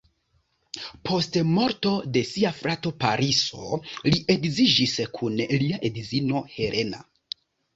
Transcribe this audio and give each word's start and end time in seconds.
Post 1.09 1.37
morto 1.49 1.91
de 2.15 2.23
sia 2.29 2.53
frato 2.61 2.93
Pariso 3.05 3.79
li 4.09 4.23
edziĝis 4.37 4.97
kun 5.21 5.39
lia 5.53 5.83
edzino 5.91 6.43
Helena. 6.57 7.07